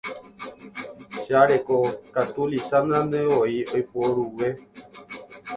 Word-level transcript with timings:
che 1.23 1.31
areko 1.43 1.77
katu 2.13 2.41
Lizandrantevoi 2.51 3.55
oiporuve 3.73 4.47